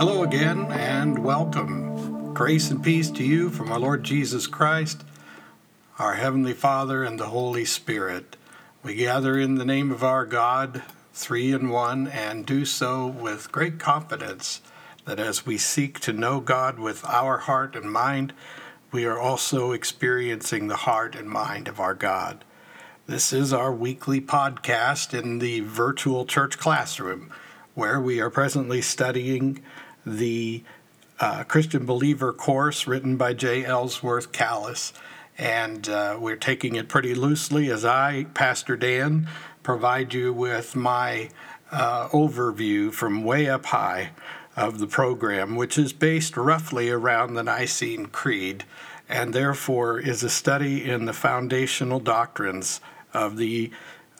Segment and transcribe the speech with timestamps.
[0.00, 2.32] Hello again and welcome.
[2.32, 5.04] Grace and peace to you from our Lord Jesus Christ,
[5.98, 8.38] our Heavenly Father, and the Holy Spirit.
[8.82, 10.82] We gather in the name of our God,
[11.12, 14.62] three in one, and do so with great confidence
[15.04, 18.32] that as we seek to know God with our heart and mind,
[18.92, 22.42] we are also experiencing the heart and mind of our God.
[23.06, 27.30] This is our weekly podcast in the virtual church classroom,
[27.74, 29.62] where we are presently studying
[30.04, 30.62] the
[31.18, 33.64] uh, Christian Believer course written by J.
[33.64, 34.92] Ellsworth Kalas.
[35.36, 39.28] And uh, we're taking it pretty loosely as I, Pastor Dan,
[39.62, 41.30] provide you with my
[41.70, 44.10] uh, overview from way up high
[44.56, 48.64] of the program, which is based roughly around the Nicene Creed
[49.10, 52.80] and therefore is a study in the foundational doctrines
[53.12, 53.70] of the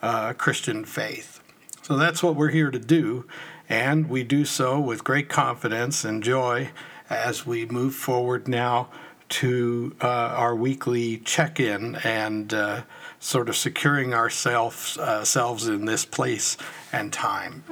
[0.03, 1.41] uh, Christian faith.
[1.83, 3.25] So that's what we're here to do.
[3.71, 6.71] And we do so with great confidence and joy
[7.09, 8.89] as we move forward now
[9.29, 12.83] to uh, our weekly check in and uh,
[13.21, 15.25] sort of securing ourselves uh,
[15.69, 16.57] in this place
[16.93, 17.63] and time.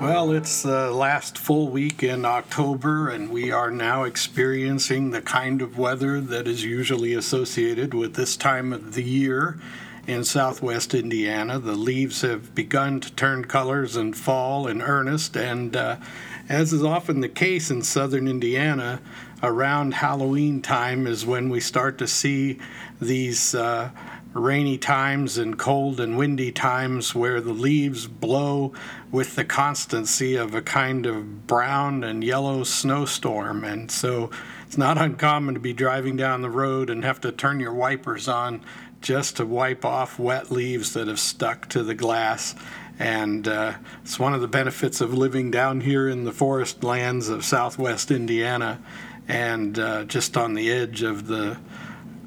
[0.00, 5.60] Well, it's the last full week in October, and we are now experiencing the kind
[5.60, 9.58] of weather that is usually associated with this time of the year
[10.06, 11.58] in southwest Indiana.
[11.58, 15.96] The leaves have begun to turn colors and fall in earnest, and uh,
[16.48, 19.02] as is often the case in southern Indiana,
[19.42, 22.58] around Halloween time is when we start to see
[23.02, 23.54] these.
[23.54, 23.90] Uh,
[24.32, 28.72] rainy times and cold and windy times where the leaves blow
[29.10, 33.64] with the constancy of a kind of brown and yellow snowstorm.
[33.64, 34.30] And so
[34.66, 38.28] it's not uncommon to be driving down the road and have to turn your wipers
[38.28, 38.62] on
[39.00, 42.54] just to wipe off wet leaves that have stuck to the glass.
[42.98, 47.28] And uh, it's one of the benefits of living down here in the forest lands
[47.28, 48.80] of southwest Indiana
[49.26, 51.58] and uh, just on the edge of the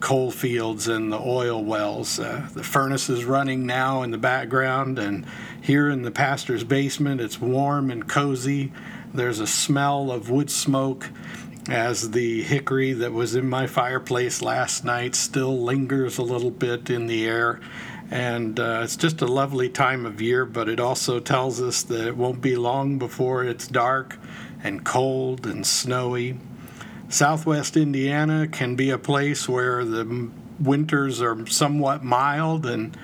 [0.03, 2.19] coal fields and the oil wells.
[2.19, 5.25] Uh, the furnace is running now in the background, and
[5.61, 8.73] here in the pastor's basement, it's warm and cozy.
[9.13, 11.09] There's a smell of wood smoke
[11.69, 16.89] as the hickory that was in my fireplace last night still lingers a little bit
[16.89, 17.61] in the air.
[18.11, 22.05] And uh, it's just a lovely time of year, but it also tells us that
[22.05, 24.19] it won't be long before it's dark
[24.61, 26.39] and cold and snowy.
[27.09, 32.97] Southwest Indiana can be a place where the winters are somewhat mild and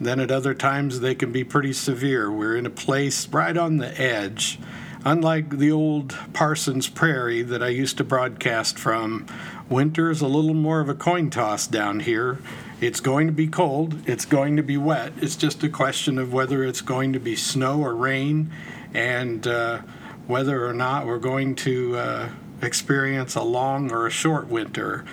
[0.00, 2.30] then at other times they can be pretty severe.
[2.30, 4.58] We're in a place right on the edge.
[5.04, 9.26] Unlike the old Parsons Prairie that I used to broadcast from,
[9.68, 12.38] winter is a little more of a coin toss down here.
[12.80, 15.12] It's going to be cold, it's going to be wet.
[15.20, 18.50] It's just a question of whether it's going to be snow or rain
[18.92, 19.78] and uh,
[20.26, 22.28] whether or not we're going to uh,
[22.62, 25.04] experience a long or a short winter.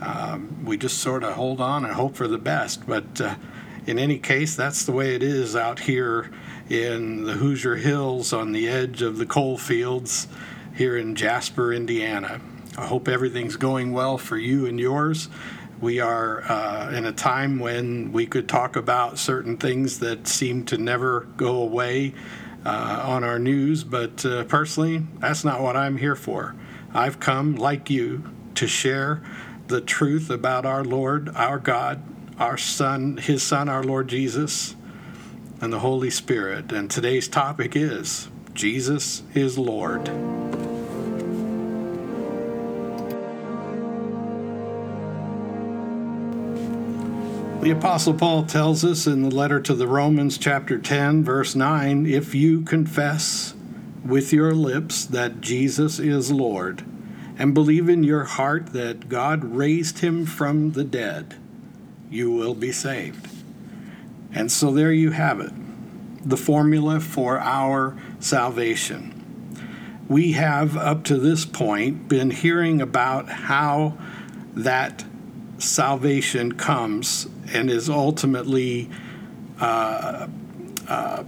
[0.00, 2.86] Um, we just sort of hold on and hope for the best.
[2.86, 3.36] But uh,
[3.86, 6.30] in any case, that's the way it is out here
[6.68, 10.28] in the Hoosier Hills on the edge of the coal fields
[10.74, 12.40] here in Jasper, Indiana.
[12.76, 15.28] I hope everything's going well for you and yours.
[15.80, 20.64] We are uh, in a time when we could talk about certain things that seem
[20.66, 22.14] to never go away
[22.64, 26.54] uh, on our news, but uh, personally, that's not what I'm here for.
[26.96, 28.24] I've come, like you,
[28.54, 29.22] to share
[29.66, 32.02] the truth about our Lord, our God,
[32.38, 34.74] our Son, His Son, our Lord Jesus,
[35.60, 36.72] and the Holy Spirit.
[36.72, 40.06] And today's topic is Jesus is Lord.
[47.60, 52.06] The Apostle Paul tells us in the letter to the Romans, chapter 10, verse 9
[52.06, 53.52] if you confess
[54.08, 56.84] with your lips that Jesus is Lord,
[57.38, 61.36] and believe in your heart that God raised him from the dead,
[62.10, 63.28] you will be saved.
[64.32, 65.52] And so there you have it
[66.26, 69.12] the formula for our salvation.
[70.08, 73.96] We have, up to this point, been hearing about how
[74.54, 75.04] that
[75.58, 78.90] salvation comes and is ultimately
[79.60, 80.26] uh,
[80.88, 81.24] uh,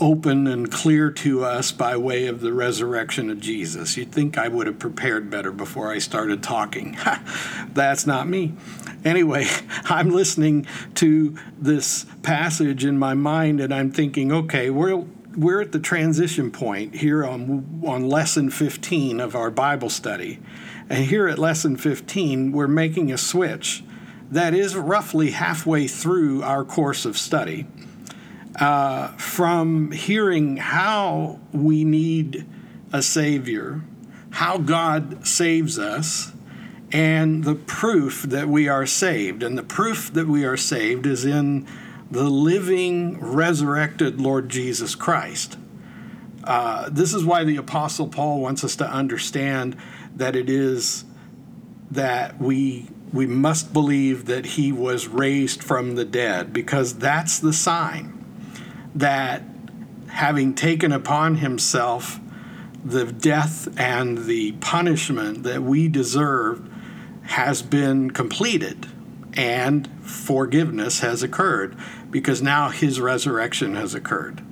[0.00, 3.96] open and clear to us by way of the resurrection of Jesus.
[3.96, 6.96] You'd think I would have prepared better before I started talking.
[7.72, 8.54] That's not me.
[9.04, 9.46] Anyway,
[9.84, 10.66] I'm listening
[10.96, 15.04] to this passage in my mind and I'm thinking, okay, we're
[15.36, 20.40] we're at the transition point here on on lesson 15 of our Bible study.
[20.90, 23.84] And here at lesson 15, we're making a switch
[24.30, 27.66] that is roughly halfway through our course of study,
[28.58, 32.46] uh, from hearing how we need
[32.92, 33.82] a Savior,
[34.30, 36.32] how God saves us,
[36.90, 39.42] and the proof that we are saved.
[39.42, 41.66] And the proof that we are saved is in
[42.10, 45.58] the living, resurrected Lord Jesus Christ.
[46.44, 49.76] Uh, this is why the Apostle Paul wants us to understand
[50.16, 51.04] that it is
[51.90, 57.54] that we we must believe that he was raised from the dead because that's the
[57.54, 58.17] sign
[58.94, 59.42] that
[60.08, 62.20] having taken upon himself
[62.84, 66.68] the death and the punishment that we deserve
[67.22, 68.86] has been completed
[69.34, 71.76] and forgiveness has occurred
[72.10, 74.42] because now his resurrection has occurred.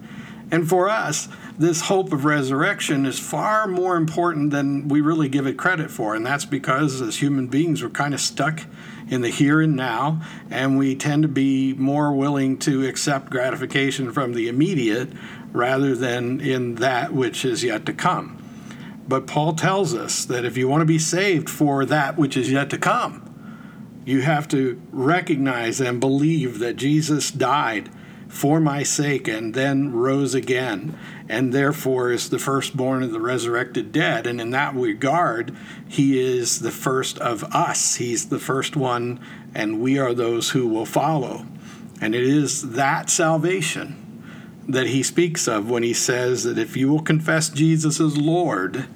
[0.50, 1.28] And for us,
[1.58, 6.14] this hope of resurrection is far more important than we really give it credit for.
[6.14, 8.62] And that's because as human beings, we're kind of stuck
[9.08, 10.20] in the here and now,
[10.50, 15.08] and we tend to be more willing to accept gratification from the immediate
[15.52, 18.42] rather than in that which is yet to come.
[19.08, 22.50] But Paul tells us that if you want to be saved for that which is
[22.50, 23.22] yet to come,
[24.04, 27.90] you have to recognize and believe that Jesus died
[28.36, 30.96] for my sake and then rose again,
[31.26, 34.26] and therefore is the firstborn of the resurrected dead.
[34.26, 35.56] And in that regard,
[35.88, 37.96] he is the first of us.
[37.96, 39.20] He's the first one,
[39.54, 41.46] and we are those who will follow.
[41.98, 44.02] And it is that salvation
[44.68, 48.86] that he speaks of when he says that if you will confess Jesus as Lord,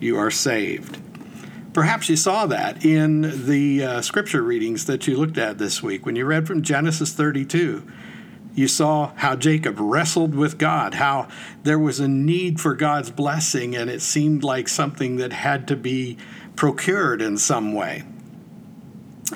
[0.00, 0.98] you are saved.
[1.72, 6.04] Perhaps you saw that in the uh, scripture readings that you looked at this week
[6.04, 7.86] when you read from Genesis 32
[8.54, 11.28] you saw how Jacob wrestled with God, how
[11.62, 15.76] there was a need for God's blessing, and it seemed like something that had to
[15.76, 16.16] be
[16.56, 18.04] procured in some way.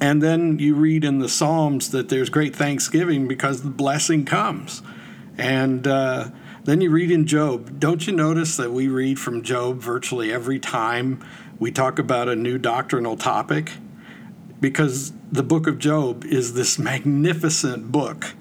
[0.00, 4.82] And then you read in the Psalms that there's great thanksgiving because the blessing comes.
[5.37, 6.31] And uh,
[6.64, 7.79] then you read in Job.
[7.79, 11.25] Don't you notice that we read from Job virtually every time
[11.59, 13.73] we talk about a new doctrinal topic?
[14.61, 18.35] Because the book of Job is this magnificent book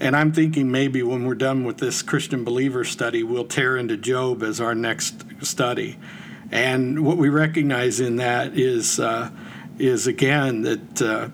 [0.00, 3.96] and I'm thinking maybe when we're done with this Christian believer study, we'll tear into
[3.96, 5.98] Job as our next study.
[6.50, 9.30] And what we recognize in that is, uh,
[9.78, 11.28] is again, that uh,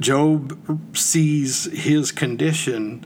[0.00, 3.04] Job sees his condition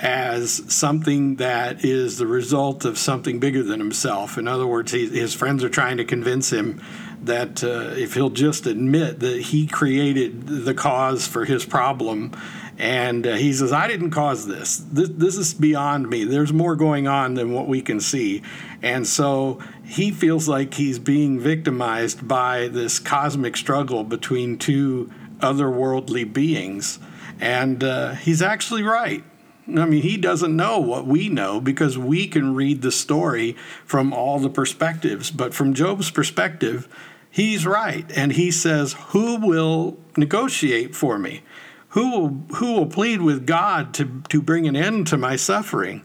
[0.00, 4.38] as something that is the result of something bigger than himself.
[4.38, 6.80] In other words, he, his friends are trying to convince him
[7.22, 12.32] that uh, if he'll just admit that he created the cause for his problem
[12.80, 14.78] and uh, he says, I didn't cause this.
[14.78, 15.10] this.
[15.10, 16.24] This is beyond me.
[16.24, 18.42] There's more going on than what we can see.
[18.80, 26.32] And so he feels like he's being victimized by this cosmic struggle between two otherworldly
[26.32, 26.98] beings.
[27.38, 29.24] And uh, he's actually right.
[29.68, 34.14] I mean, he doesn't know what we know because we can read the story from
[34.14, 35.30] all the perspectives.
[35.30, 36.88] But from Job's perspective,
[37.30, 38.10] he's right.
[38.16, 41.42] And he says, Who will negotiate for me?
[41.90, 46.04] Who will, who will plead with God to, to bring an end to my suffering?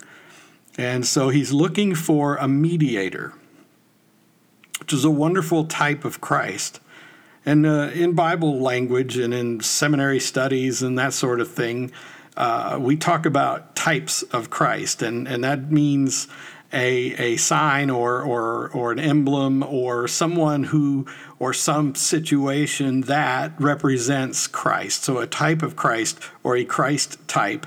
[0.77, 3.33] And so he's looking for a mediator,
[4.79, 6.79] which is a wonderful type of Christ.
[7.45, 11.91] And uh, in Bible language and in seminary studies and that sort of thing,
[12.36, 16.27] uh, we talk about types of Christ, and, and that means
[16.75, 21.08] a, a sign or, or, or an emblem or someone who
[21.39, 25.03] or some situation that represents Christ.
[25.03, 27.65] So a type of Christ or a Christ type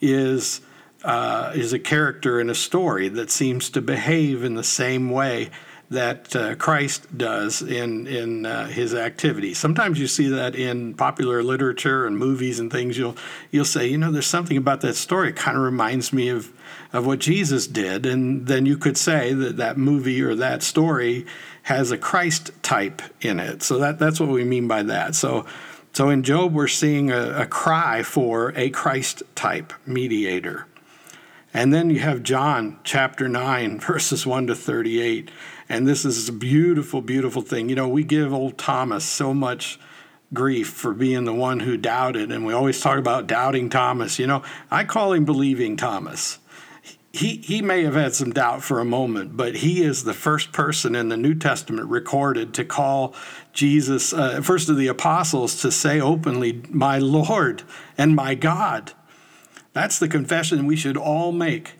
[0.00, 0.60] is
[1.04, 5.48] uh, is a character in a story that seems to behave in the same way
[5.90, 9.54] that uh, Christ does in in uh, his activity.
[9.54, 12.98] Sometimes you see that in popular literature and movies and things.
[12.98, 13.16] You'll
[13.50, 15.30] you'll say, you know, there's something about that story.
[15.30, 16.52] It kind of reminds me of
[16.92, 21.26] of what Jesus did, and then you could say that that movie or that story
[21.62, 23.62] has a Christ type in it.
[23.62, 25.14] So that that's what we mean by that.
[25.14, 25.46] So.
[25.94, 30.66] So in Job, we're seeing a, a cry for a Christ type mediator.
[31.52, 35.30] And then you have John chapter 9, verses 1 to 38.
[35.68, 37.68] And this is a beautiful, beautiful thing.
[37.68, 39.78] You know, we give old Thomas so much
[40.32, 44.18] grief for being the one who doubted, and we always talk about doubting Thomas.
[44.18, 46.38] You know, I call him believing Thomas.
[47.12, 50.52] He, he may have had some doubt for a moment, but he is the first
[50.52, 53.14] person in the New Testament recorded to call
[53.52, 57.62] Jesus, uh, first of the apostles, to say openly, My Lord
[57.96, 58.92] and my God.
[59.72, 61.74] That's the confession we should all make.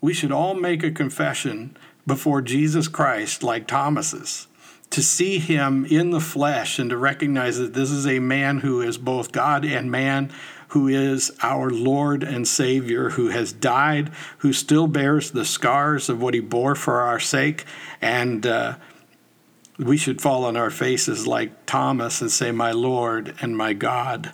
[0.00, 4.46] We should all make a confession before Jesus Christ like Thomas's
[4.94, 8.80] to see him in the flesh and to recognize that this is a man who
[8.80, 10.32] is both God and man,
[10.68, 16.22] who is our Lord and Savior, who has died, who still bears the scars of
[16.22, 17.64] what he bore for our sake.
[18.00, 18.76] And uh,
[19.80, 24.32] we should fall on our faces like Thomas and say, My Lord and my God.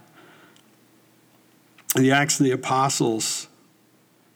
[1.97, 3.49] The Acts of the Apostles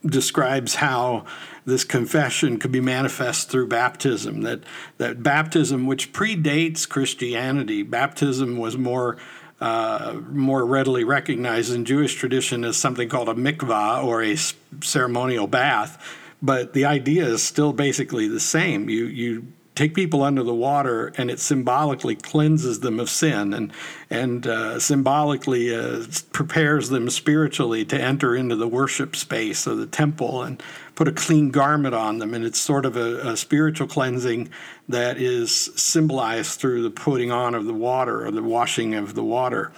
[0.05, 1.25] describes how
[1.65, 4.43] this confession could be manifest through baptism.
[4.43, 4.61] That
[4.99, 9.17] that baptism, which predates Christianity, baptism was more
[9.61, 14.37] uh, more readily recognized in Jewish tradition as something called a mikvah or a
[14.85, 16.05] ceremonial bath.
[16.43, 18.91] But the idea is still basically the same.
[18.91, 23.73] You you take people under the water and it symbolically cleanses them of sin and
[24.09, 29.87] and uh, symbolically uh, prepares them spiritually to enter into the worship space of the
[29.87, 30.63] temple and
[30.95, 32.35] put a clean garment on them.
[32.35, 34.51] And it's sort of a, a spiritual cleansing
[34.89, 39.25] that is symbolized through the putting on of the water or the washing of the
[39.25, 39.73] water.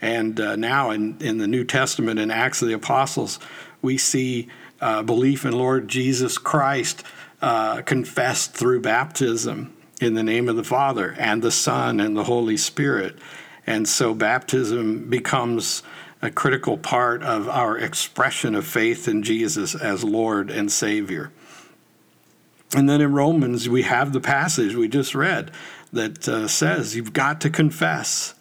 [0.00, 3.38] And uh, now in, in the new testament in acts of the apostles
[3.82, 4.48] we see
[4.80, 7.02] uh, belief in lord jesus christ
[7.42, 12.24] uh, confessed through baptism in the name of the Father and the Son and the
[12.24, 13.16] Holy Spirit.
[13.66, 15.82] And so baptism becomes
[16.22, 21.30] a critical part of our expression of faith in Jesus as Lord and Savior.
[22.74, 25.50] And then in Romans, we have the passage we just read
[25.92, 28.34] that uh, says you've got to confess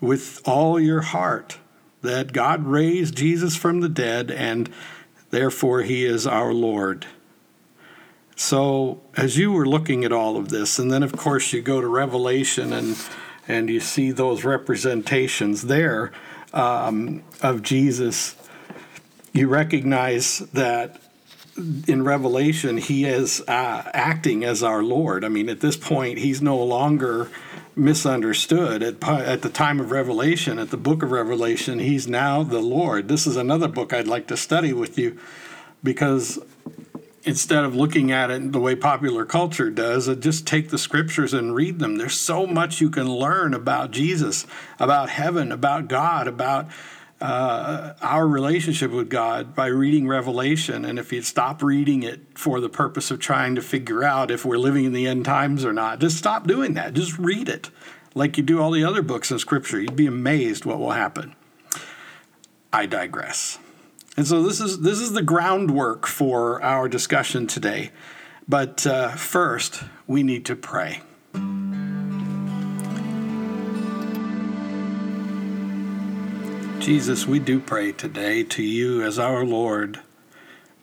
[0.00, 1.58] with all your heart
[2.02, 4.70] that God raised Jesus from the dead and
[5.30, 7.06] therefore he is our Lord.
[8.36, 11.80] So, as you were looking at all of this, and then of course you go
[11.80, 12.96] to Revelation and
[13.46, 16.12] and you see those representations there
[16.52, 18.36] um, of Jesus,
[19.32, 21.00] you recognize that
[21.86, 25.24] in Revelation he is uh, acting as our Lord.
[25.24, 27.30] I mean, at this point, he's no longer
[27.76, 28.82] misunderstood.
[28.82, 33.08] At, at the time of Revelation, at the book of Revelation, he's now the Lord.
[33.08, 35.18] This is another book I'd like to study with you
[35.82, 36.38] because
[37.24, 41.32] instead of looking at it the way popular culture does, uh, just take the scriptures
[41.32, 41.96] and read them.
[41.96, 44.46] There's so much you can learn about Jesus,
[44.78, 46.68] about heaven, about God, about
[47.20, 50.84] uh, our relationship with God by reading Revelation.
[50.84, 54.44] And if you stop reading it for the purpose of trying to figure out if
[54.44, 56.92] we're living in the end times or not, just stop doing that.
[56.92, 57.70] Just read it
[58.14, 59.80] like you do all the other books in Scripture.
[59.80, 61.34] You'd be amazed what will happen.
[62.72, 63.58] I digress.
[64.16, 67.90] And so this is this is the groundwork for our discussion today.
[68.46, 71.00] But uh, first, we need to pray.
[76.78, 80.00] Jesus, we do pray today to you as our Lord.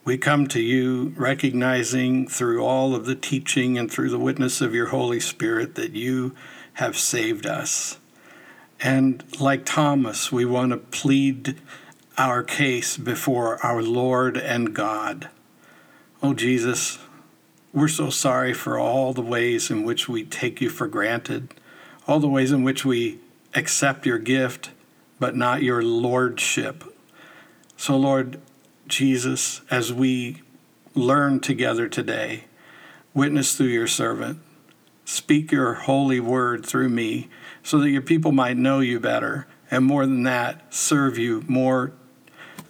[0.04, 4.74] We come to you recognizing through all of the teaching and through the witness of
[4.74, 6.34] your Holy Spirit that you
[6.74, 7.98] have saved us.
[8.80, 11.56] And like Thomas, we want to plead
[12.18, 15.30] our case before our Lord and God.
[16.22, 16.98] Oh, Jesus,
[17.72, 21.54] we're so sorry for all the ways in which we take you for granted,
[22.06, 23.18] all the ways in which we
[23.54, 24.70] accept your gift,
[25.18, 26.84] but not your lordship.
[27.76, 28.40] So, Lord
[28.86, 30.42] Jesus, as we
[30.94, 32.44] learn together today,
[33.14, 34.38] witness through your servant,
[35.04, 37.28] speak your holy word through me
[37.62, 41.92] so that your people might know you better, and more than that, serve you more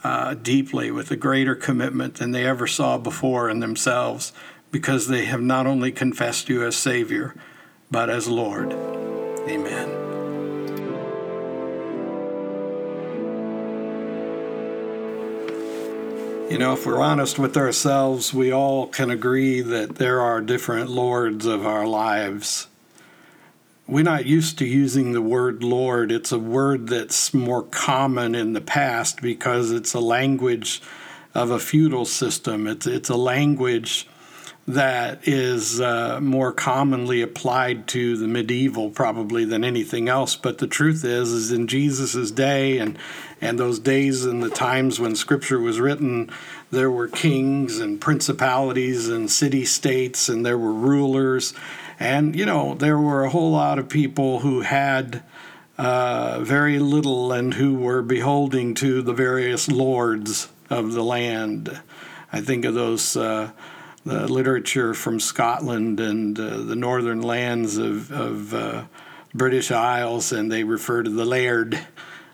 [0.04, 4.32] uh, deeply with a greater commitment than they ever saw before in themselves
[4.70, 7.34] because they have not only confessed you as Savior,
[7.90, 8.72] but as Lord.
[8.72, 9.88] Amen.
[16.50, 20.90] You know, if we're honest with ourselves, we all can agree that there are different
[20.90, 22.66] lords of our lives
[23.86, 26.12] we're not used to using the word Lord.
[26.12, 30.80] It's a word that's more common in the past because it's a language
[31.34, 32.66] of a feudal system.
[32.66, 34.06] It's it's a language
[34.66, 40.36] that is uh, more commonly applied to the medieval probably than anything else.
[40.36, 42.98] But the truth is, is in Jesus's day and
[43.40, 46.30] and those days and the times when Scripture was written,
[46.70, 51.52] there were kings and principalities and city states and there were rulers
[51.98, 55.22] and, you know, there were a whole lot of people who had
[55.76, 61.80] uh, very little and who were beholding to the various lords of the land.
[62.32, 63.16] I think of those.
[63.16, 63.50] Uh,
[64.04, 68.84] the literature from Scotland and uh, the northern lands of, of uh,
[69.34, 71.78] British Isles, and they refer to the laird,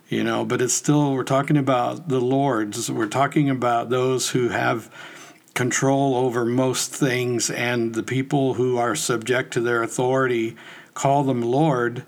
[0.09, 2.91] you know, but it's still, we're talking about the lords.
[2.91, 4.91] We're talking about those who have
[5.55, 10.57] control over most things, and the people who are subject to their authority
[10.95, 12.05] call them Lord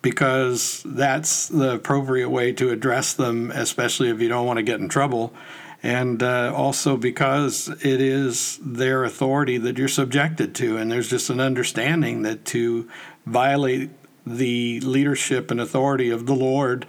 [0.00, 4.80] because that's the appropriate way to address them, especially if you don't want to get
[4.80, 5.32] in trouble.
[5.82, 10.76] And uh, also because it is their authority that you're subjected to.
[10.76, 12.88] And there's just an understanding that to
[13.26, 13.90] violate
[14.24, 16.86] the leadership and authority of the Lord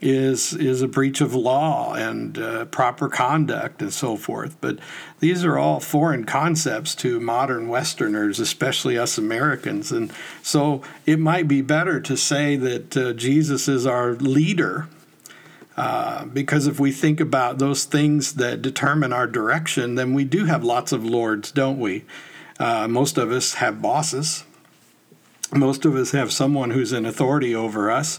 [0.00, 4.56] is is a breach of law and uh, proper conduct and so forth.
[4.60, 4.78] But
[5.18, 9.92] these are all foreign concepts to modern Westerners, especially us Americans.
[9.92, 14.88] And so it might be better to say that uh, Jesus is our leader.
[15.76, 20.44] Uh, because if we think about those things that determine our direction, then we do
[20.44, 22.04] have lots of lords, don't we?
[22.58, 24.44] Uh, most of us have bosses.
[25.52, 28.18] Most of us have someone who's in authority over us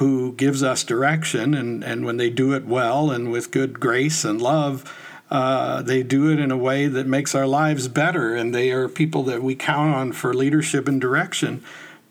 [0.00, 4.24] who gives us direction, and, and when they do it well and with good grace
[4.24, 4.90] and love,
[5.30, 8.88] uh, they do it in a way that makes our lives better, and they are
[8.88, 11.62] people that we count on for leadership and direction.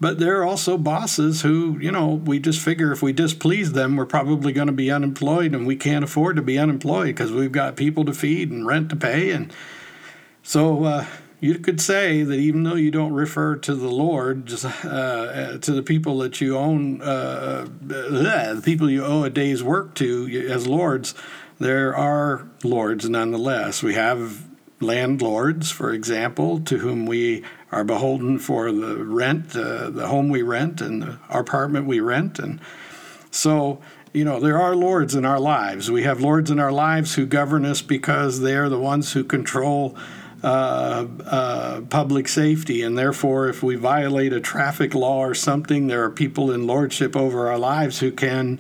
[0.02, 3.98] But there are also bosses who, you know, we just figure if we displease them,
[3.98, 7.52] we're probably going to be unemployed, and we can't afford to be unemployed because we've
[7.52, 9.32] got people to feed and rent to pay.
[9.32, 9.52] And
[10.42, 11.06] so, uh,
[11.42, 15.72] you could say that even though you don't refer to the Lord, just uh, to
[15.72, 20.68] the people that you own, uh, the people you owe a day's work to as
[20.68, 21.16] lords,
[21.58, 23.82] there are lords nonetheless.
[23.82, 24.48] We have
[24.82, 30.42] landlords, for example, to whom we are beholden for the rent, uh, the home we
[30.42, 32.60] rent, and the apartment we rent, and
[33.32, 33.80] so
[34.14, 35.92] you know, there are lords in our lives.
[35.92, 39.24] We have lords in our lives who govern us because they are the ones who
[39.24, 39.96] control
[40.44, 46.04] uh, uh, public safety, and therefore, if we violate a traffic law or something, there
[46.04, 48.58] are people in lordship over our lives who can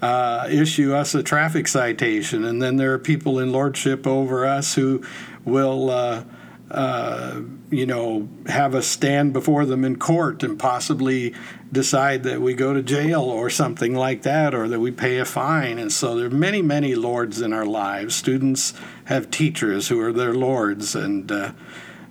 [0.00, 4.74] uh, issue us a traffic citation, and then there are people in lordship over us
[4.74, 5.02] who
[5.44, 6.24] will uh,
[6.70, 11.34] uh, you know, have us stand before them in court and possibly
[11.72, 15.24] decide that we go to jail or something like that, or that we pay a
[15.24, 15.78] fine.
[15.78, 18.14] And so there are many, many lords in our lives.
[18.14, 18.74] Students
[19.06, 20.94] have teachers who are their lords.
[20.94, 21.52] And uh,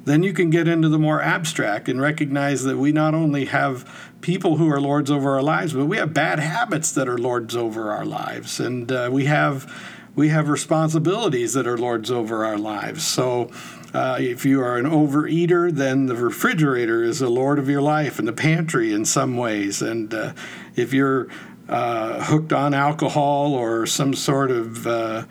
[0.06, 4.12] then you can get into the more abstract and recognize that we not only have
[4.22, 7.56] people who are lords over our lives, but we have bad habits that are lords
[7.56, 8.60] over our lives.
[8.60, 9.72] And uh, we have
[10.16, 13.06] we have responsibilities that are lords over our lives.
[13.06, 13.52] So
[13.98, 18.20] uh, if you are an overeater, then the refrigerator is the lord of your life
[18.20, 19.82] and the pantry in some ways.
[19.82, 20.34] And uh,
[20.76, 21.30] if you're
[21.68, 25.26] uh, hooked on alcohol or some sort of uh,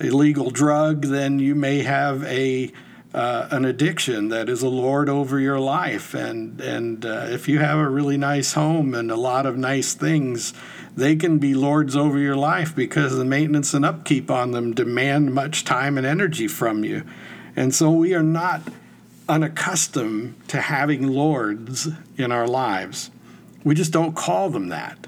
[0.00, 2.70] illegal drug, then you may have a
[3.14, 6.12] uh, an addiction that is a lord over your life.
[6.12, 9.94] And and uh, if you have a really nice home and a lot of nice
[9.94, 10.52] things,
[10.94, 15.32] they can be lords over your life because the maintenance and upkeep on them demand
[15.32, 17.02] much time and energy from you.
[17.56, 18.62] And so we are not
[19.28, 23.10] unaccustomed to having lords in our lives.
[23.64, 25.06] We just don't call them that.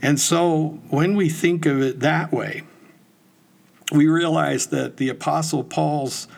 [0.00, 2.62] And so when we think of it that way,
[3.92, 6.28] we realize that the Apostle Paul's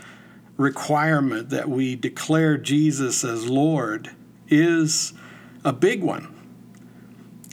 [0.57, 4.11] requirement that we declare Jesus as Lord
[4.49, 5.13] is
[5.65, 6.40] a big one.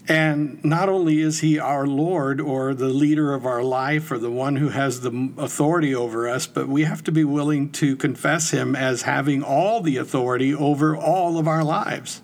[0.10, 4.32] And not only is he our Lord or the leader of our life or the
[4.32, 8.52] one who has the authority over us, but we have to be willing to confess
[8.52, 12.22] him as having all the authority over all of our lives.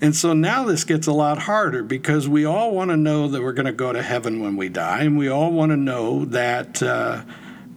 [0.00, 3.40] And so now this gets a lot harder because we all want to know that
[3.40, 6.24] we're going to go to heaven when we die, and we all want to know
[6.26, 6.82] that.
[6.82, 7.22] Uh,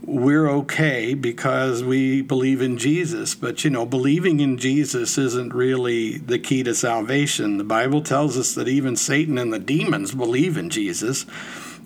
[0.09, 3.35] we're okay because we believe in Jesus.
[3.35, 7.57] But, you know, believing in Jesus isn't really the key to salvation.
[7.57, 11.25] The Bible tells us that even Satan and the demons believe in Jesus.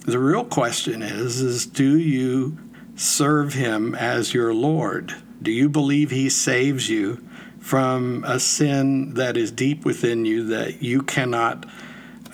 [0.05, 2.57] The real question is, is do you
[2.95, 5.13] serve him as your Lord?
[5.41, 7.23] Do you believe he saves you
[7.59, 11.65] from a sin that is deep within you that you cannot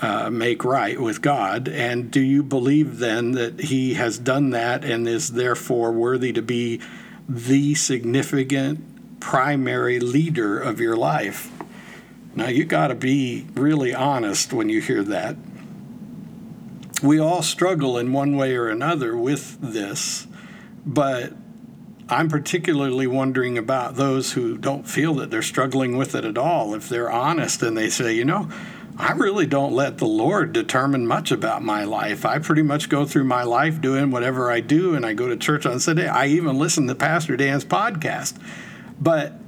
[0.02, 1.68] uh, make right with God?
[1.68, 6.42] And do you believe then that He has done that and is therefore worthy to
[6.42, 6.82] be
[7.28, 11.52] the significant primary leader of your life?
[12.36, 15.36] Now, you got to be really honest when you hear that.
[17.02, 20.28] We all struggle in one way or another with this,
[20.86, 21.34] but
[22.10, 26.74] I'm particularly wondering about those who don't feel that they're struggling with it at all.
[26.74, 28.50] If they're honest and they say, you know,
[29.00, 32.26] I really don't let the Lord determine much about my life.
[32.26, 35.38] I pretty much go through my life doing whatever I do, and I go to
[35.38, 36.06] church on Sunday.
[36.06, 38.36] I even listen to Pastor Dan's podcast.
[39.00, 39.40] But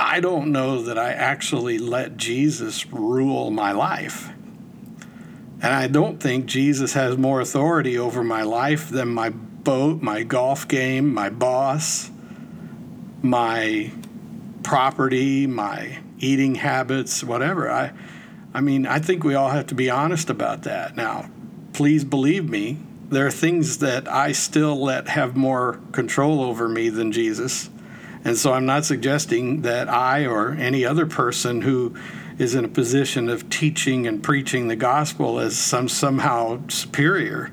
[0.00, 4.30] I don't know that I actually let Jesus rule my life.
[5.62, 10.24] And I don't think Jesus has more authority over my life than my boat, my
[10.24, 12.10] golf game, my boss,
[13.22, 13.92] my
[14.68, 17.70] property, my eating habits, whatever.
[17.70, 17.90] I,
[18.52, 20.94] I mean, I think we all have to be honest about that.
[20.94, 21.30] Now,
[21.72, 22.76] please believe me,
[23.08, 27.70] there are things that I still let have more control over me than Jesus.
[28.26, 31.96] And so I'm not suggesting that I or any other person who
[32.36, 37.50] is in a position of teaching and preaching the gospel is some somehow superior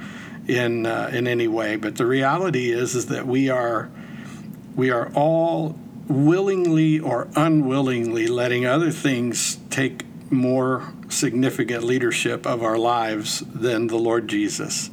[0.50, 1.78] in uh, in any way.
[1.78, 3.90] But the reality is is that we are
[4.76, 12.78] we are all willingly or unwillingly letting other things take more significant leadership of our
[12.78, 14.90] lives than the Lord Jesus.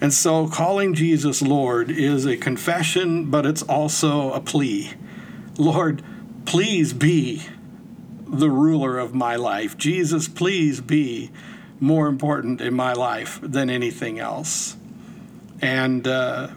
[0.00, 4.92] And so calling Jesus Lord is a confession, but it's also a plea.
[5.56, 6.02] Lord,
[6.44, 7.44] please be
[8.26, 9.78] the ruler of my life.
[9.78, 11.30] Jesus, please be
[11.80, 14.76] more important in my life than anything else.
[15.62, 16.48] And uh,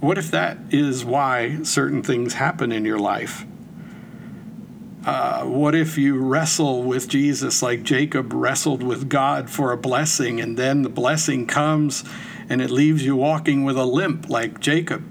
[0.00, 3.44] what if that is why certain things happen in your life?
[5.04, 10.40] Uh, what if you wrestle with Jesus like Jacob wrestled with God for a blessing,
[10.40, 12.04] and then the blessing comes
[12.48, 15.04] and it leaves you walking with a limp like Jacob?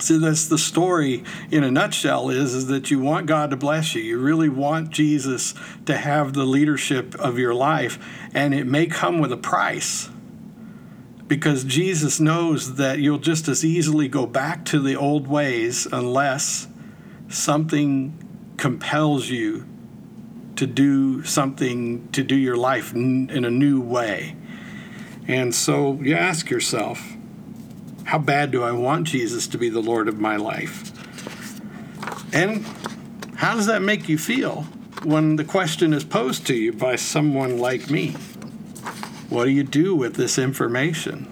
[0.00, 3.94] See, that's the story in a nutshell is, is that you want God to bless
[3.94, 4.02] you.
[4.02, 5.54] You really want Jesus
[5.86, 7.98] to have the leadership of your life,
[8.34, 10.10] and it may come with a price
[11.26, 16.68] because Jesus knows that you'll just as easily go back to the old ways unless
[17.28, 19.66] something compels you
[20.56, 24.36] to do something to do your life in a new way.
[25.26, 27.16] And so you ask yourself,
[28.04, 30.92] how bad do I want Jesus to be the Lord of my life?
[32.34, 32.64] And
[33.36, 34.62] how does that make you feel
[35.02, 38.14] when the question is posed to you by someone like me?
[39.28, 41.28] What do you do with this information?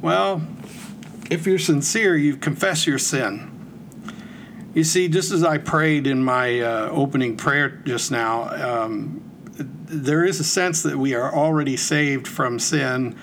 [0.00, 0.42] Well,
[1.30, 3.54] if you're sincere, you confess your sin.
[4.74, 9.22] You see, just as I prayed in my uh, opening prayer just now, um,
[9.56, 13.16] there is a sense that we are already saved from sin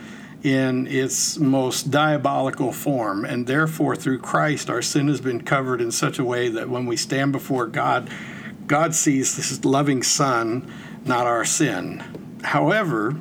[0.43, 3.25] in its most diabolical form.
[3.25, 6.85] And therefore, through Christ, our sin has been covered in such a way that when
[6.85, 8.09] we stand before God,
[8.67, 10.71] God sees this loving Son,
[11.05, 12.03] not our sin.
[12.43, 13.15] However,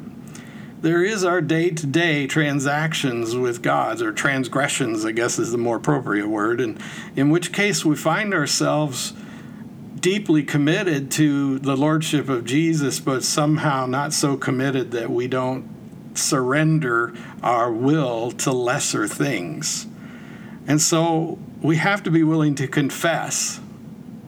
[0.84, 5.56] there is our day to day transactions with God, or transgressions, I guess is the
[5.56, 6.78] more appropriate word, and
[7.16, 9.14] in which case we find ourselves
[9.98, 15.66] deeply committed to the Lordship of Jesus, but somehow not so committed that we don't
[16.12, 19.86] surrender our will to lesser things.
[20.66, 23.58] And so we have to be willing to confess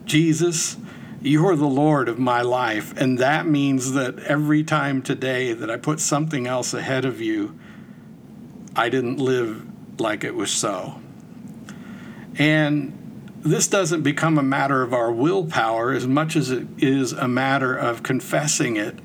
[0.06, 0.78] Jesus,
[1.26, 2.96] you're the Lord of my life.
[2.96, 7.58] And that means that every time today that I put something else ahead of you,
[8.74, 9.66] I didn't live
[10.00, 11.00] like it was so.
[12.38, 17.28] And this doesn't become a matter of our willpower as much as it is a
[17.28, 18.98] matter of confessing it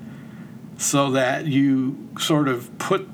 [0.78, 3.08] so that you sort of put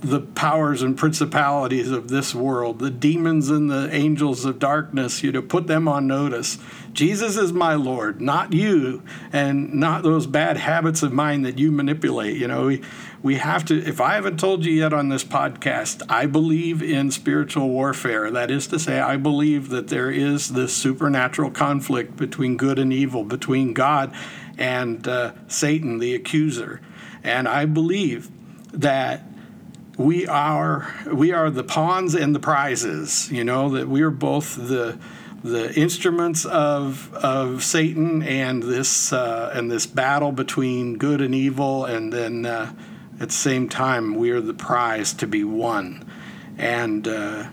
[0.00, 5.30] the powers and principalities of this world, the demons and the angels of darkness, you
[5.30, 6.58] know, put them on notice.
[6.92, 11.70] Jesus is my Lord, not you, and not those bad habits of mine that you
[11.70, 12.36] manipulate.
[12.36, 12.82] You know, we,
[13.22, 17.10] we have to, if I haven't told you yet on this podcast, I believe in
[17.10, 18.30] spiritual warfare.
[18.30, 22.92] That is to say, I believe that there is this supernatural conflict between good and
[22.92, 24.14] evil, between God
[24.56, 26.80] and uh, Satan, the accuser.
[27.22, 28.30] And I believe
[28.72, 29.24] that
[30.00, 33.30] we are we are the pawns and the prizes.
[33.30, 34.98] You know that we are both the
[35.44, 41.84] the instruments of of Satan and this uh, and this battle between good and evil,
[41.84, 42.72] and then uh,
[43.20, 46.10] at the same time we are the prize to be won.
[46.56, 47.50] And uh,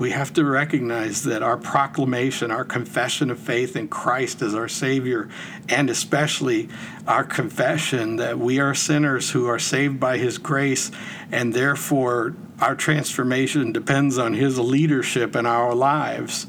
[0.00, 4.66] we have to recognize that our proclamation, our confession of faith in Christ as our
[4.66, 5.28] Savior,
[5.68, 6.70] and especially
[7.06, 10.90] our confession that we are sinners who are saved by His grace,
[11.30, 16.46] and therefore our transformation depends on His leadership in our lives.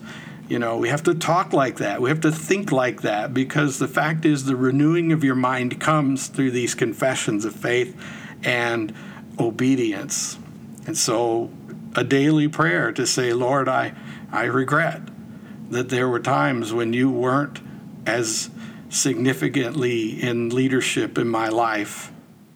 [0.47, 2.01] You know, we have to talk like that.
[2.01, 5.81] We have to think like that because the fact is, the renewing of your mind
[5.81, 8.01] comes through these confessions of faith
[8.45, 8.93] and
[9.37, 10.37] obedience.
[10.87, 11.51] And so
[11.95, 13.93] a daily prayer to say, Lord, I,
[14.31, 15.01] I regret
[15.69, 17.59] that there were times when you weren't
[18.05, 18.49] as
[18.89, 22.11] significantly in leadership in my life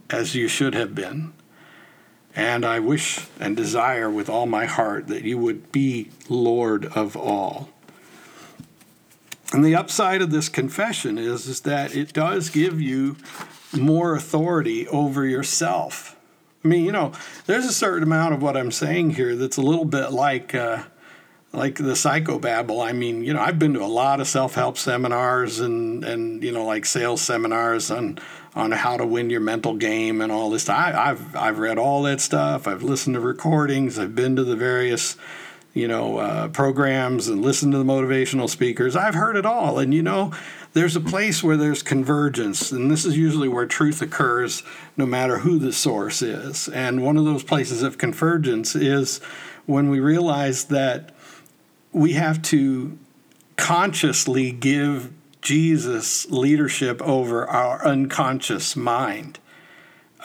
[0.10, 1.34] as you should have been.
[2.36, 7.16] And I wish and desire with all my heart that you would be Lord of
[7.16, 7.70] all.
[9.54, 13.16] And the upside of this confession is, is that it does give you
[13.72, 16.15] more authority over yourself
[16.66, 17.12] I mean, you know,
[17.46, 20.84] there's a certain amount of what I'm saying here that's a little bit like uh,
[21.54, 22.84] like the psychobabble.
[22.84, 26.52] I mean, you know, I've been to a lot of self-help seminars and and you
[26.52, 28.18] know, like sales seminars on
[28.56, 30.68] on how to win your mental game and all this.
[30.68, 32.68] I, I've I've read all that stuff.
[32.68, 34.00] I've listened to recordings.
[34.00, 35.18] I've been to the various
[35.76, 38.96] you know uh, programs and listened to the motivational speakers.
[38.96, 40.34] I've heard it all, and you know,
[40.76, 44.62] there's a place where there's convergence, and this is usually where truth occurs,
[44.98, 46.68] no matter who the source is.
[46.68, 49.20] And one of those places of convergence is
[49.66, 51.16] when we realize that
[51.94, 53.00] we have to
[53.56, 59.40] consciously give Jesus leadership over our unconscious mind.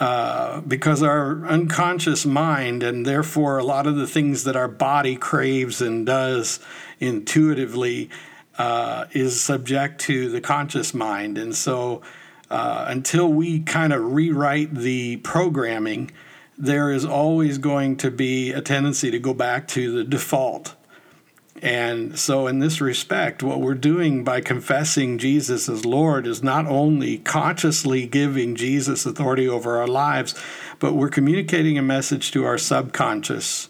[0.01, 5.15] Uh, because our unconscious mind, and therefore a lot of the things that our body
[5.15, 6.59] craves and does
[6.99, 8.09] intuitively,
[8.57, 11.37] uh, is subject to the conscious mind.
[11.37, 12.01] And so
[12.49, 16.11] uh, until we kind of rewrite the programming,
[16.57, 20.75] there is always going to be a tendency to go back to the default
[21.61, 26.65] and so, in this respect, what we're doing by confessing Jesus as Lord is not
[26.65, 30.33] only consciously giving Jesus authority over our lives,
[30.79, 33.69] but we're communicating a message to our subconscious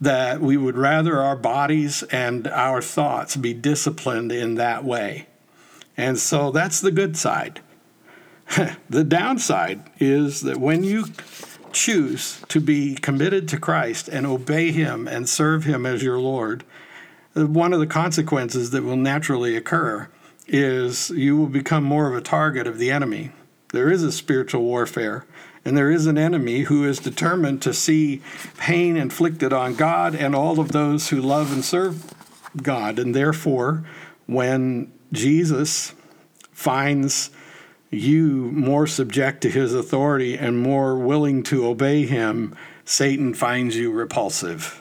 [0.00, 5.26] that we would rather our bodies and our thoughts be disciplined in that way.
[5.96, 7.60] And so, that's the good side.
[8.90, 11.06] the downside is that when you
[11.72, 16.64] choose to be committed to Christ and obey Him and serve Him as your Lord,
[17.34, 20.08] one of the consequences that will naturally occur
[20.48, 23.30] is you will become more of a target of the enemy.
[23.72, 25.24] There is a spiritual warfare,
[25.64, 28.22] and there is an enemy who is determined to see
[28.56, 32.14] pain inflicted on God and all of those who love and serve
[32.62, 32.98] God.
[32.98, 33.84] And therefore,
[34.26, 35.94] when Jesus
[36.52, 37.30] finds
[37.90, 43.90] you more subject to his authority and more willing to obey him, Satan finds you
[43.90, 44.80] repulsive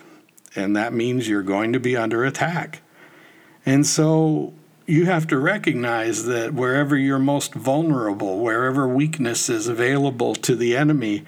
[0.56, 2.82] and that means you're going to be under attack.
[3.65, 4.54] And so
[4.89, 10.75] you have to recognize that wherever you're most vulnerable, wherever weakness is available to the
[10.75, 11.23] enemy,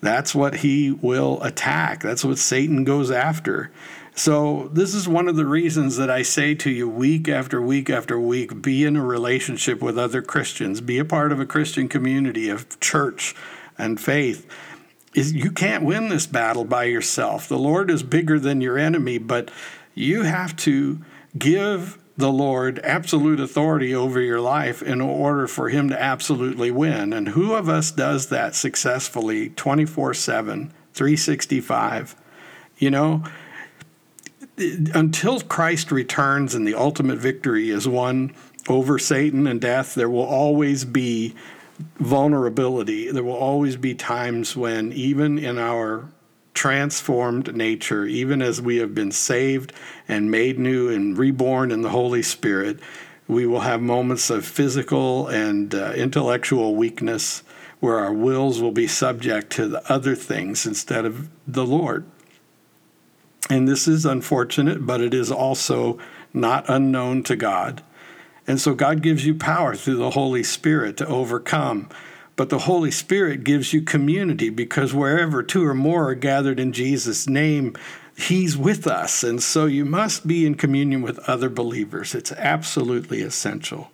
[0.00, 2.02] that's what he will attack.
[2.02, 3.70] That's what Satan goes after.
[4.14, 7.88] So, this is one of the reasons that I say to you week after week
[7.88, 11.88] after week be in a relationship with other Christians, be a part of a Christian
[11.88, 13.34] community of church
[13.78, 14.46] and faith
[15.14, 17.48] is you can't win this battle by yourself.
[17.48, 19.50] The Lord is bigger than your enemy, but
[19.94, 21.00] you have to
[21.36, 27.12] give the Lord absolute authority over your life in order for him to absolutely win.
[27.12, 32.16] And who of us does that successfully 24 7, 365?
[32.78, 33.24] You know,
[34.56, 38.32] until Christ returns and the ultimate victory is won
[38.68, 41.34] over Satan and death, there will always be
[41.96, 43.10] vulnerability.
[43.10, 46.06] There will always be times when, even in our
[46.62, 49.72] transformed nature, even as we have been saved
[50.06, 52.78] and made new and reborn in the Holy Spirit,
[53.26, 57.42] we will have moments of physical and uh, intellectual weakness
[57.80, 62.04] where our wills will be subject to the other things instead of the Lord.
[63.50, 65.98] And this is unfortunate, but it is also
[66.32, 67.82] not unknown to God.
[68.46, 71.88] And so God gives you power through the Holy Spirit to overcome.
[72.36, 76.72] But the Holy Spirit gives you community because wherever two or more are gathered in
[76.72, 77.76] Jesus' name,
[78.16, 79.22] He's with us.
[79.22, 82.14] And so you must be in communion with other believers.
[82.14, 83.90] It's absolutely essential.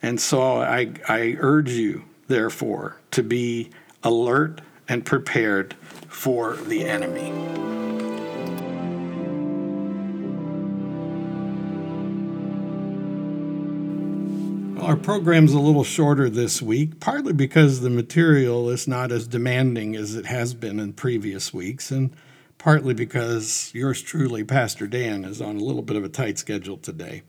[0.00, 3.70] And so I, I urge you, therefore, to be
[4.02, 5.74] alert and prepared
[6.08, 7.32] for the enemy.
[14.88, 19.94] Our program's a little shorter this week, partly because the material is not as demanding
[19.94, 22.16] as it has been in previous weeks, and
[22.56, 26.78] partly because yours truly, Pastor Dan, is on a little bit of a tight schedule
[26.78, 27.20] today.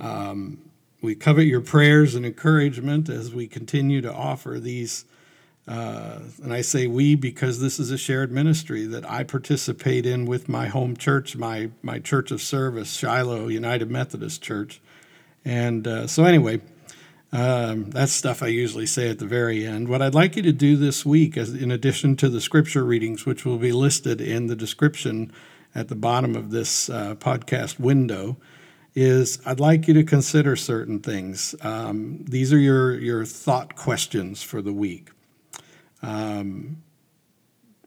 [0.00, 0.68] Um,
[1.00, 5.04] we covet your prayers and encouragement as we continue to offer these.
[5.68, 10.26] Uh, and I say we because this is a shared ministry that I participate in
[10.26, 14.80] with my home church, my my church of service, Shiloh United Methodist Church.
[15.44, 16.60] And uh, so, anyway,
[17.32, 19.88] um, that's stuff I usually say at the very end.
[19.88, 23.24] What I'd like you to do this week, as in addition to the scripture readings,
[23.24, 25.32] which will be listed in the description
[25.72, 28.36] at the bottom of this uh, podcast window,
[28.96, 31.54] is I'd like you to consider certain things.
[31.62, 35.10] Um, these are your your thought questions for the week.
[36.02, 36.82] Um,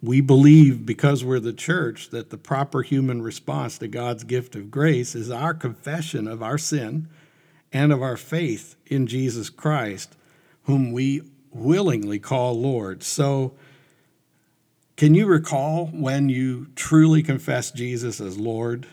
[0.02, 4.72] we believe because we're the church that the proper human response to God's gift of
[4.72, 7.10] grace is our confession of our sin
[7.74, 10.16] and of our faith in Jesus Christ,
[10.64, 13.04] whom we willingly call Lord.
[13.04, 13.54] So,
[14.96, 18.86] can you recall when you truly confessed Jesus as Lord?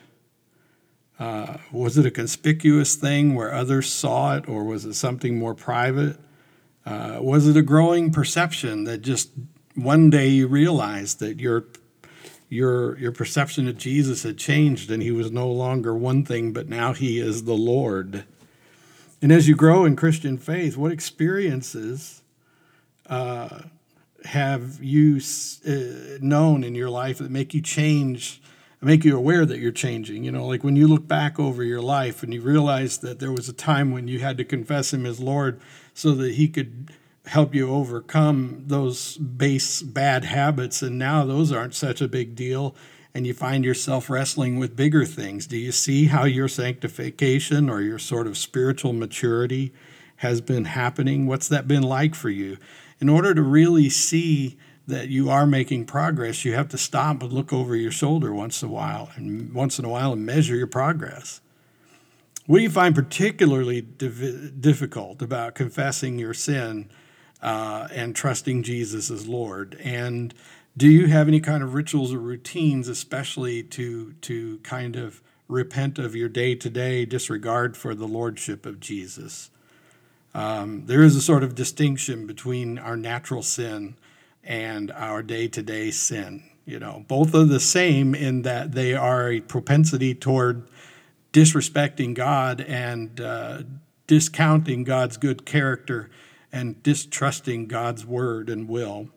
[1.18, 5.54] Uh, was it a conspicuous thing where others saw it, or was it something more
[5.54, 6.16] private?
[6.86, 9.30] Uh, was it a growing perception that just
[9.74, 11.66] one day you realized that your
[12.48, 16.68] your your perception of Jesus had changed and he was no longer one thing, but
[16.68, 18.24] now he is the Lord?
[19.22, 22.22] And as you grow in Christian faith, what experiences
[23.06, 23.62] uh,
[24.24, 25.20] have you
[25.66, 28.40] uh, known in your life that make you change
[28.82, 30.24] make you aware that you're changing.
[30.24, 33.32] You know, like when you look back over your life and you realize that there
[33.32, 35.60] was a time when you had to confess Him as Lord
[35.94, 36.90] so that He could
[37.26, 42.74] help you overcome those base bad habits, and now those aren't such a big deal.
[43.14, 45.46] And you find yourself wrestling with bigger things.
[45.46, 49.72] Do you see how your sanctification or your sort of spiritual maturity
[50.16, 51.26] has been happening?
[51.26, 52.56] What's that been like for you?
[53.00, 57.32] In order to really see that you are making progress, you have to stop and
[57.32, 60.56] look over your shoulder once in a while and once in a while and measure
[60.56, 61.40] your progress.
[62.46, 66.90] What do you find particularly div- difficult about confessing your sin
[67.40, 69.78] uh, and trusting Jesus as Lord?
[69.82, 70.34] And
[70.76, 75.98] do you have any kind of rituals or routines, especially to to kind of repent
[75.98, 79.50] of your day to day disregard for the lordship of Jesus?
[80.32, 83.96] Um, there is a sort of distinction between our natural sin
[84.44, 86.44] and our day to day sin.
[86.64, 90.68] You know, both are the same in that they are a propensity toward
[91.32, 93.62] disrespecting God and uh,
[94.06, 96.10] discounting God's good character
[96.52, 99.08] and distrusting God's word and will.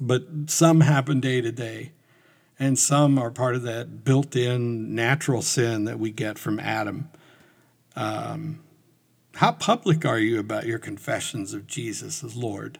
[0.00, 1.92] But some happen day to day,
[2.58, 7.10] and some are part of that built in natural sin that we get from Adam.
[7.96, 8.60] Um,
[9.34, 12.78] how public are you about your confessions of Jesus as Lord?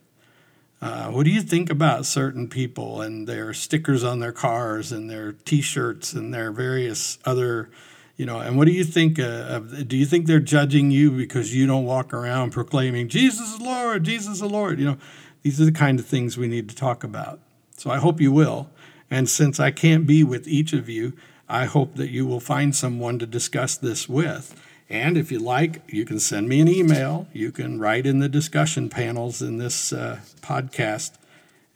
[0.82, 5.10] Uh, what do you think about certain people and their stickers on their cars and
[5.10, 7.70] their T-shirts and their various other,
[8.16, 8.40] you know?
[8.40, 9.88] And what do you think uh, of?
[9.88, 14.04] Do you think they're judging you because you don't walk around proclaiming Jesus is Lord,
[14.04, 14.78] Jesus is Lord?
[14.78, 14.98] You know,
[15.42, 17.40] these are the kind of things we need to talk about.
[17.76, 18.70] So I hope you will.
[19.10, 21.14] And since I can't be with each of you,
[21.48, 24.54] I hope that you will find someone to discuss this with.
[24.88, 27.26] And if you like, you can send me an email.
[27.32, 31.12] You can write in the discussion panels in this uh, podcast,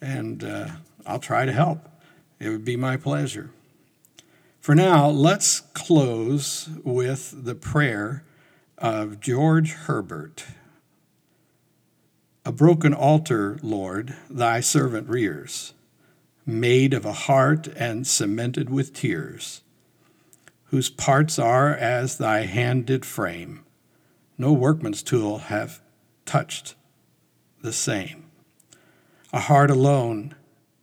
[0.01, 0.69] and uh,
[1.07, 1.89] I'll try to help.
[2.39, 3.51] It would be my pleasure.
[4.61, 8.25] For now, let's close with the prayer
[8.79, 10.45] of George Herbert.
[12.47, 15.73] A broken altar, Lord, thy servant rears,
[16.45, 19.63] made of a heart and cemented with tears
[20.75, 23.65] whose parts are as thy hand did frame.
[24.37, 25.81] No workman's tool hath
[26.27, 26.75] touched
[27.63, 28.25] the same.
[29.33, 30.35] A heart alone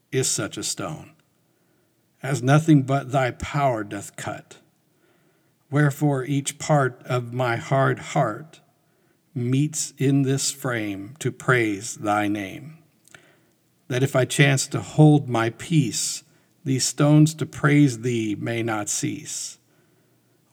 [0.10, 1.12] is such a stone,
[2.24, 4.60] as nothing but thy power doth cut.
[5.69, 8.61] Wherefore each part of my hard heart
[9.34, 12.78] meets in this frame to praise thy name.
[13.88, 16.24] That if I chance to hold my peace,
[16.63, 19.58] these stones to praise thee may not cease.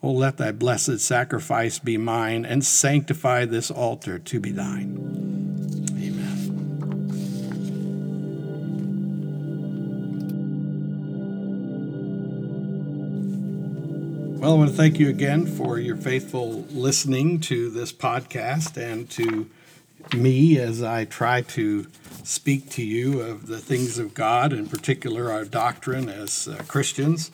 [0.01, 5.78] Oh, let thy blessed sacrifice be mine, and sanctify this altar to be thine.
[14.39, 19.09] Well, I want to thank you again for your faithful listening to this podcast and
[19.09, 19.49] to
[20.15, 21.87] me as I try to
[22.23, 27.31] speak to you of the things of God, in particular our doctrine as uh, Christians.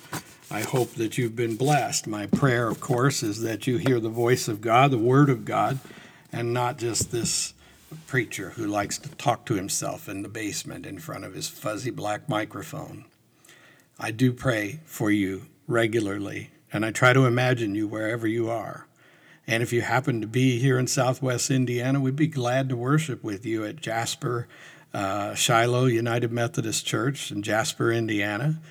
[0.50, 2.08] I hope that you've been blessed.
[2.08, 5.46] My prayer, of course, is that you hear the voice of God, the Word of
[5.46, 5.78] God,
[6.32, 7.54] and not just this
[8.08, 11.92] preacher who likes to talk to himself in the basement in front of his fuzzy
[11.92, 13.06] black microphone.
[14.00, 18.88] I do pray for you regularly, and I try to imagine you wherever you are.
[19.48, 23.24] And if you happen to be here in Southwest Indiana, we'd be glad to worship
[23.24, 24.48] with you at Jasper
[24.94, 28.62] uh, Shiloh United Methodist Church in Jasper, Indiana.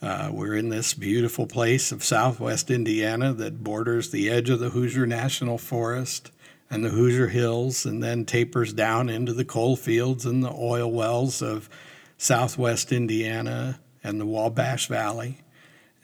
[0.00, 4.70] Uh, we're in this beautiful place of southwest Indiana that borders the edge of the
[4.70, 6.30] Hoosier National Forest
[6.70, 10.90] and the Hoosier Hills, and then tapers down into the coal fields and the oil
[10.90, 11.68] wells of
[12.16, 15.38] southwest Indiana and the Wabash Valley.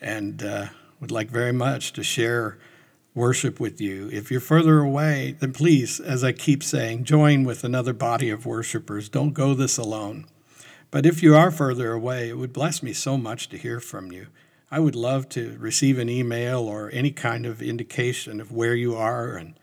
[0.01, 0.67] And uh,
[1.01, 2.59] would like very much to share
[3.15, 4.09] worship with you.
[4.13, 8.47] If you're further away, then please, as I keep saying, join with another body of
[8.47, 9.09] worshipers.
[9.09, 10.27] Don't go this alone.
[10.91, 14.13] But if you are further away, it would bless me so much to hear from
[14.13, 14.29] you.
[14.71, 18.95] I would love to receive an email or any kind of indication of where you
[18.95, 19.59] are and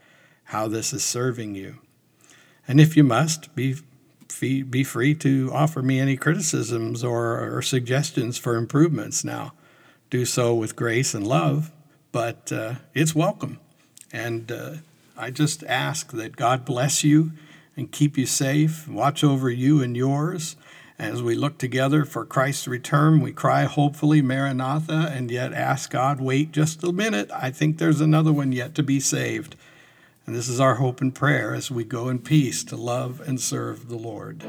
[0.45, 1.77] how this is serving you.
[2.67, 3.75] And if you must, be,
[4.39, 9.53] be free to offer me any criticisms or, or suggestions for improvements now.
[10.15, 11.73] Do so with grace and love,
[12.13, 13.59] but uh, it's welcome.
[14.13, 14.75] And uh,
[15.17, 17.33] I just ask that God bless you
[17.75, 20.55] and keep you safe, watch over you and yours.
[20.97, 26.21] As we look together for Christ's return, we cry, hopefully, Maranatha, and yet ask God,
[26.21, 27.29] wait just a minute.
[27.33, 29.57] I think there's another one yet to be saved.
[30.25, 33.37] And this is our hope and prayer as we go in peace to love and
[33.37, 34.45] serve the Lord.